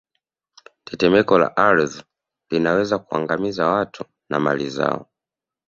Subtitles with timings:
[0.87, 2.01] Tetemeko la ardhi
[2.51, 5.05] linaweza kuangamiza watu na mali zao